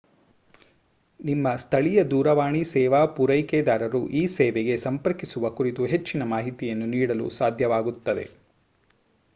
[1.19, 8.25] ನಿಮ್ಮ ಸ್ಥಳೀಯ ದೂರವಾಣಿ ಸೇವಾ ಪೂರೈಕೆದಾರರು ಈ ಸೇವೆಗೆ ಸಂಪರ್ಕಿಸುವ ಕುರಿತು ಹೆಚ್ಚಿನ ಮಾಹಿತಿಯನ್ನು ನೀಡಲು ಸಾಧ್ಯವಾಗುತ್ತದೆ